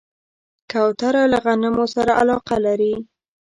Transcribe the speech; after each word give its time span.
کوتره 0.71 1.23
له 1.31 1.37
غنمو 1.45 1.85
سره 1.95 2.11
علاقه 2.21 2.55
لري. 2.65 2.93